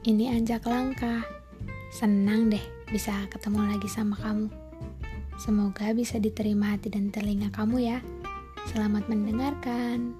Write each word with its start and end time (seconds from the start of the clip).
Ini 0.00 0.32
Anjak 0.32 0.64
Langkah. 0.64 1.28
Senang 1.92 2.48
deh 2.48 2.64
bisa 2.88 3.12
ketemu 3.28 3.68
lagi 3.68 3.84
sama 3.84 4.16
kamu. 4.16 4.48
Semoga 5.36 5.92
bisa 5.92 6.16
diterima 6.16 6.72
hati 6.72 6.88
dan 6.88 7.12
telinga 7.12 7.52
kamu 7.52 7.84
ya. 7.84 8.00
Selamat 8.72 9.04
mendengarkan. 9.12 10.16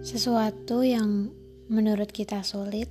Sesuatu 0.00 0.80
yang 0.80 1.28
menurut 1.68 2.08
kita 2.08 2.40
sulit, 2.40 2.88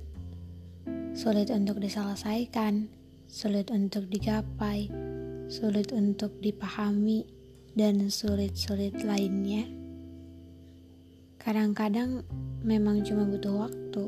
sulit 1.18 1.50
untuk 1.50 1.82
diselesaikan, 1.82 2.86
sulit 3.26 3.74
untuk 3.74 4.06
digapai, 4.06 4.86
sulit 5.48 5.92
untuk 5.92 6.36
dipahami, 6.40 7.24
dan 7.74 8.06
sulit-sulit 8.06 9.02
lainnya. 9.02 9.66
Kadang-kadang 11.42 12.24
memang 12.62 13.04
cuma 13.04 13.26
butuh 13.28 13.66
waktu, 13.66 14.04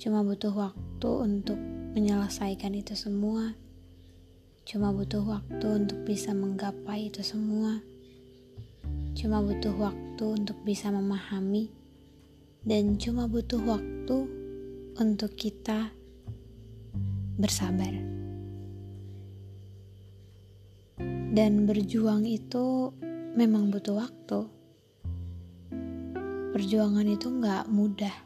cuma 0.00 0.24
butuh 0.24 0.50
waktu 0.50 1.10
untuk 1.12 1.60
menyelesaikan 1.94 2.74
itu 2.74 2.96
semua, 2.96 3.54
cuma 4.66 4.90
butuh 4.90 5.22
waktu 5.22 5.66
untuk 5.68 6.02
bisa 6.02 6.34
menggapai 6.34 7.12
itu 7.12 7.22
semua, 7.22 7.78
cuma 9.14 9.38
butuh 9.44 9.76
waktu 9.76 10.24
untuk 10.24 10.58
bisa 10.66 10.90
memahami, 10.90 11.70
dan 12.66 12.98
cuma 12.98 13.30
butuh 13.30 13.62
waktu 13.62 14.26
untuk 14.96 15.36
kita 15.36 15.92
bersabar. 17.36 18.15
Dan 21.36 21.68
berjuang 21.68 22.24
itu 22.24 22.96
memang 23.36 23.68
butuh 23.68 24.00
waktu. 24.00 24.48
Perjuangan 26.56 27.04
itu 27.04 27.28
nggak 27.28 27.68
mudah 27.68 28.16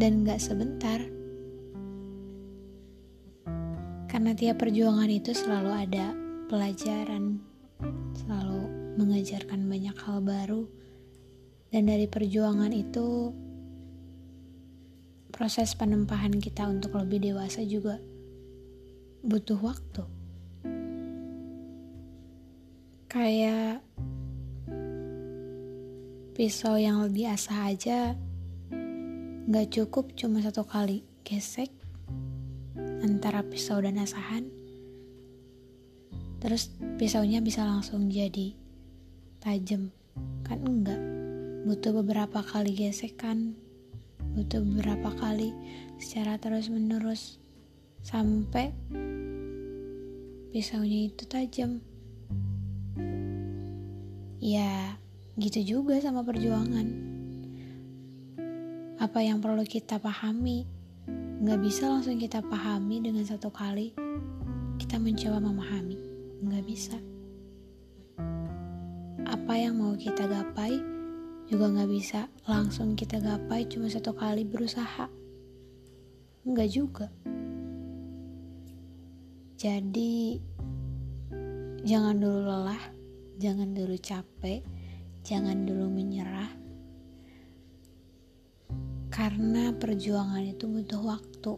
dan 0.00 0.24
nggak 0.24 0.40
sebentar. 0.40 0.96
Karena 4.08 4.32
tiap 4.32 4.64
perjuangan 4.64 5.12
itu 5.12 5.36
selalu 5.36 5.70
ada 5.76 6.16
pelajaran, 6.48 7.36
selalu 8.16 8.64
mengajarkan 8.96 9.68
banyak 9.68 9.96
hal 10.00 10.24
baru, 10.24 10.64
dan 11.68 11.84
dari 11.84 12.08
perjuangan 12.08 12.72
itu 12.72 13.28
proses 15.28 15.76
penempahan 15.76 16.32
kita 16.40 16.64
untuk 16.64 16.96
lebih 16.96 17.20
dewasa 17.28 17.60
juga 17.60 18.00
butuh 19.20 19.60
waktu 19.60 20.19
kayak 23.10 23.82
pisau 26.38 26.78
yang 26.78 27.02
lebih 27.02 27.26
asah 27.34 27.74
aja 27.74 28.14
nggak 29.50 29.66
cukup 29.74 30.14
cuma 30.14 30.38
satu 30.38 30.62
kali 30.62 31.02
gesek 31.26 31.74
antara 33.02 33.42
pisau 33.42 33.82
dan 33.82 33.98
asahan. 33.98 34.46
Terus 36.38 36.70
pisaunya 37.02 37.42
bisa 37.42 37.66
langsung 37.66 38.06
jadi 38.06 38.54
tajam. 39.42 39.90
Kan 40.46 40.62
enggak 40.62 41.02
butuh 41.66 41.90
beberapa 42.00 42.40
kali 42.46 42.78
gesekan 42.78 43.58
butuh 44.38 44.62
beberapa 44.62 45.10
kali 45.18 45.50
secara 45.98 46.38
terus 46.38 46.70
menerus 46.70 47.42
sampai 48.00 48.70
pisaunya 50.54 51.10
itu 51.10 51.26
tajam 51.26 51.84
Ya, 54.40 54.96
gitu 55.36 55.60
juga 55.60 56.00
sama 56.00 56.24
perjuangan. 56.24 56.88
Apa 58.96 59.20
yang 59.20 59.36
perlu 59.36 59.60
kita 59.68 60.00
pahami, 60.00 60.64
nggak 61.44 61.60
bisa 61.60 61.92
langsung 61.92 62.16
kita 62.16 62.40
pahami 62.40 63.04
dengan 63.04 63.20
satu 63.28 63.52
kali. 63.52 63.92
Kita 64.80 64.96
mencoba 64.96 65.44
memahami, 65.44 66.00
nggak 66.40 66.64
bisa. 66.64 66.96
Apa 69.28 69.60
yang 69.60 69.76
mau 69.76 69.92
kita 69.92 70.24
gapai, 70.24 70.80
juga 71.44 71.76
nggak 71.76 71.90
bisa 71.92 72.24
langsung 72.48 72.96
kita 72.96 73.20
gapai 73.20 73.68
cuma 73.68 73.92
satu 73.92 74.16
kali 74.16 74.48
berusaha. 74.48 75.04
Nggak 76.48 76.68
juga. 76.72 77.12
Jadi, 79.60 80.40
jangan 81.84 82.16
dulu 82.16 82.40
lelah 82.40 82.99
jangan 83.40 83.72
dulu 83.72 83.96
capek, 83.96 84.60
jangan 85.24 85.64
dulu 85.64 85.88
menyerah. 85.88 86.52
Karena 89.08 89.72
perjuangan 89.72 90.44
itu 90.44 90.68
butuh 90.68 91.00
waktu. 91.00 91.56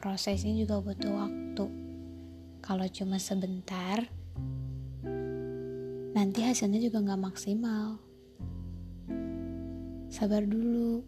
Prosesnya 0.00 0.56
juga 0.56 0.80
butuh 0.80 1.12
waktu. 1.12 1.64
Kalau 2.64 2.88
cuma 2.88 3.20
sebentar, 3.20 4.08
nanti 6.16 6.40
hasilnya 6.40 6.80
juga 6.80 7.04
nggak 7.04 7.22
maksimal. 7.28 8.00
Sabar 10.08 10.48
dulu, 10.48 11.04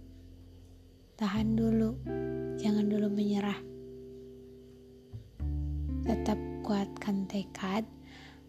tahan 1.16 1.56
dulu, 1.56 1.96
jangan 2.60 2.84
dulu 2.92 3.08
menyerah. 3.08 3.56
Tetap 6.04 6.36
kuatkan 6.60 7.24
tekad 7.24 7.88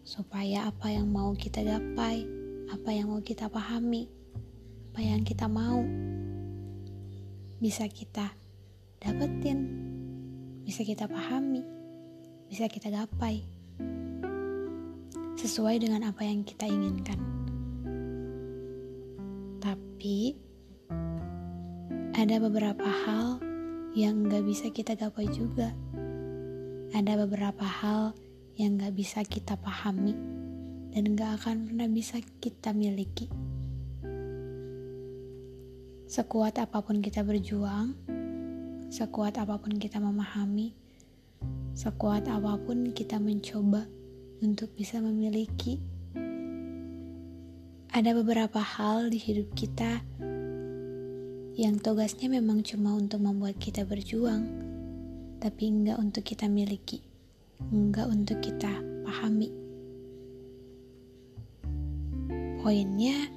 supaya 0.02 0.68
apa 0.68 0.90
yang 0.90 1.08
mau 1.08 1.36
kita 1.36 1.60
gapai, 1.62 2.24
apa 2.72 2.90
yang 2.90 3.12
mau 3.12 3.20
kita 3.20 3.50
pahami, 3.50 4.08
apa 4.90 5.00
yang 5.04 5.22
kita 5.22 5.46
mau 5.46 5.84
bisa 7.60 7.84
kita 7.86 8.32
dapetin, 8.98 9.68
bisa 10.64 10.80
kita 10.84 11.04
pahami, 11.04 11.60
bisa 12.48 12.66
kita 12.66 12.88
gapai 12.88 13.44
sesuai 15.40 15.80
dengan 15.80 16.08
apa 16.08 16.20
yang 16.24 16.44
kita 16.44 16.68
inginkan. 16.68 17.20
Tapi 19.60 20.36
ada 22.16 22.36
beberapa 22.40 22.84
hal 22.84 23.40
yang 23.96 24.28
gak 24.28 24.44
bisa 24.44 24.68
kita 24.68 24.92
gapai 24.96 25.26
juga. 25.32 25.72
Ada 26.92 27.24
beberapa 27.24 27.64
hal 27.64 28.12
yang 28.58 28.80
gak 28.80 28.94
bisa 28.96 29.22
kita 29.22 29.54
pahami 29.60 30.16
dan 30.90 31.14
gak 31.14 31.42
akan 31.42 31.70
pernah 31.70 31.86
bisa 31.86 32.18
kita 32.42 32.74
miliki. 32.74 33.30
Sekuat 36.10 36.58
apa 36.58 36.82
pun 36.82 36.98
kita 36.98 37.22
berjuang, 37.22 37.94
sekuat 38.90 39.38
apa 39.38 39.62
pun 39.62 39.78
kita 39.78 40.02
memahami, 40.02 40.74
sekuat 41.78 42.26
apa 42.26 42.58
pun 42.58 42.90
kita 42.90 43.22
mencoba 43.22 43.86
untuk 44.42 44.74
bisa 44.74 44.98
memiliki, 44.98 45.78
ada 47.94 48.10
beberapa 48.10 48.58
hal 48.58 49.14
di 49.14 49.18
hidup 49.22 49.54
kita 49.54 50.02
yang 51.54 51.78
tugasnya 51.78 52.26
memang 52.26 52.66
cuma 52.66 52.98
untuk 52.98 53.22
membuat 53.22 53.62
kita 53.62 53.86
berjuang, 53.86 54.42
tapi 55.38 55.70
enggak 55.70 56.02
untuk 56.02 56.26
kita 56.26 56.50
miliki 56.50 57.09
enggak 57.68 58.08
untuk 58.08 58.40
kita 58.40 58.72
pahami. 59.04 59.52
Poinnya 62.64 63.28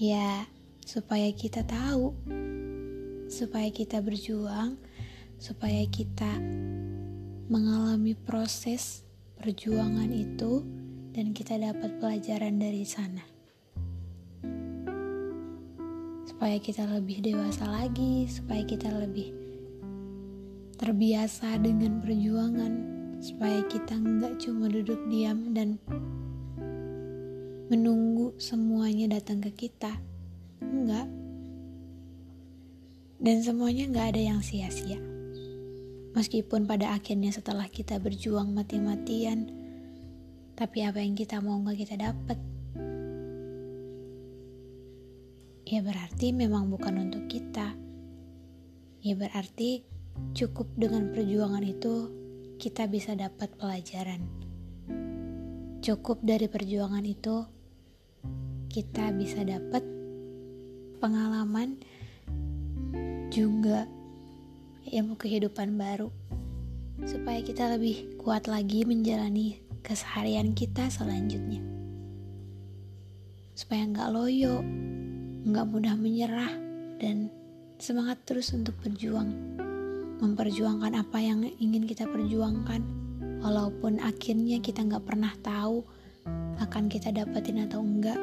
ya 0.00 0.48
supaya 0.82 1.28
kita 1.32 1.62
tahu, 1.64 2.16
supaya 3.28 3.68
kita 3.68 4.00
berjuang, 4.00 4.80
supaya 5.36 5.84
kita 5.88 6.40
mengalami 7.52 8.16
proses 8.16 9.04
perjuangan 9.36 10.08
itu 10.08 10.64
dan 11.12 11.36
kita 11.36 11.60
dapat 11.60 12.00
pelajaran 12.00 12.56
dari 12.56 12.84
sana. 12.88 13.24
Supaya 16.24 16.56
kita 16.58 16.88
lebih 16.88 17.22
dewasa 17.22 17.68
lagi, 17.68 18.26
supaya 18.26 18.64
kita 18.64 18.90
lebih 18.90 19.34
terbiasa 20.78 21.62
dengan 21.62 22.02
perjuangan, 22.02 22.72
supaya 23.22 23.62
kita 23.70 23.94
nggak 23.94 24.42
cuma 24.42 24.66
duduk 24.66 24.98
diam 25.06 25.54
dan 25.54 25.78
menunggu 27.70 28.34
semuanya 28.42 29.14
datang 29.14 29.38
ke 29.38 29.54
kita. 29.54 29.94
Enggak. 30.58 31.06
Dan 33.22 33.38
semuanya 33.46 33.86
nggak 33.86 34.06
ada 34.18 34.22
yang 34.34 34.42
sia-sia. 34.42 34.98
Meskipun 36.18 36.66
pada 36.66 36.98
akhirnya 36.98 37.30
setelah 37.30 37.70
kita 37.70 38.02
berjuang 38.02 38.50
mati-matian, 38.50 39.48
tapi 40.58 40.82
apa 40.82 40.98
yang 40.98 41.14
kita 41.14 41.38
mau 41.38 41.62
nggak 41.62 41.78
kita 41.78 41.94
dapat. 42.02 42.38
Ya 45.62 45.80
berarti 45.80 46.34
memang 46.34 46.68
bukan 46.68 47.08
untuk 47.08 47.30
kita. 47.30 47.78
Ya 49.00 49.14
berarti 49.14 49.86
cukup 50.36 50.68
dengan 50.76 51.14
perjuangan 51.14 51.64
itu 51.64 52.21
kita 52.62 52.86
bisa 52.86 53.18
dapat 53.18 53.50
pelajaran. 53.58 54.22
cukup 55.82 56.22
dari 56.22 56.46
perjuangan 56.46 57.02
itu 57.02 57.42
kita 58.70 59.10
bisa 59.18 59.42
dapat 59.42 59.82
pengalaman 61.02 61.74
juga 63.34 63.90
ilmu 64.86 65.18
kehidupan 65.18 65.74
baru. 65.74 66.06
Supaya 67.02 67.42
kita 67.42 67.66
lebih 67.74 68.14
kuat 68.22 68.46
lagi 68.46 68.86
menjalani 68.86 69.58
keseharian 69.82 70.54
kita 70.54 70.86
selanjutnya. 70.86 71.66
Supaya 73.58 73.90
nggak 73.90 74.10
loyo 74.14 74.62
nggak 75.50 75.66
mudah 75.66 75.98
menyerah 75.98 76.54
dan 77.02 77.26
semangat 77.82 78.22
terus 78.22 78.54
untuk 78.54 78.78
berjuang 78.86 79.51
memperjuangkan 80.22 80.94
apa 80.94 81.18
yang 81.18 81.42
ingin 81.58 81.82
kita 81.82 82.06
perjuangkan. 82.06 82.78
Walaupun 83.42 83.98
akhirnya 83.98 84.62
kita 84.62 84.86
nggak 84.86 85.02
pernah 85.02 85.34
tahu 85.42 85.82
akan 86.62 86.86
kita 86.86 87.10
dapetin 87.10 87.66
atau 87.66 87.82
enggak. 87.82 88.22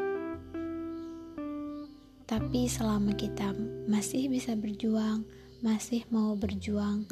Tapi 2.24 2.72
selama 2.72 3.12
kita 3.20 3.52
masih 3.92 4.32
bisa 4.32 4.56
berjuang 4.56 5.28
masih 5.60 6.08
mau 6.08 6.40
berjuang 6.40 7.04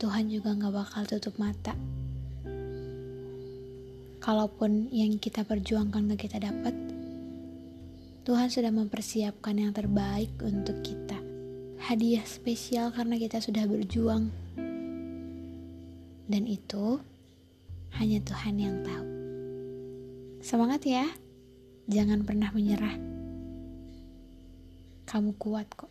Tuhan 0.00 0.30
juga 0.30 0.54
gak 0.56 0.72
bakal 0.72 1.02
tutup 1.04 1.36
mata. 1.42 1.74
Kalaupun 4.22 4.88
yang 4.88 5.18
kita 5.20 5.42
perjuangkan 5.42 6.14
gak 6.14 6.22
kita 6.22 6.38
dapat 6.38 6.72
Tuhan 8.22 8.48
sudah 8.48 8.70
mempersiapkan 8.70 9.58
yang 9.58 9.74
terbaik 9.74 10.32
untuk 10.38 10.80
kita 10.86 11.17
hadiah 11.88 12.20
spesial 12.28 12.92
karena 12.92 13.16
kita 13.16 13.40
sudah 13.40 13.64
berjuang. 13.64 14.28
Dan 16.28 16.44
itu 16.44 17.00
hanya 17.96 18.20
Tuhan 18.28 18.60
yang 18.60 18.76
tahu. 18.84 19.08
Semangat 20.44 20.84
ya. 20.84 21.08
Jangan 21.88 22.28
pernah 22.28 22.52
menyerah. 22.52 22.92
Kamu 25.08 25.32
kuat 25.40 25.72
kok 25.72 25.88